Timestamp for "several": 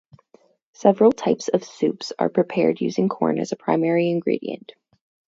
0.73-1.11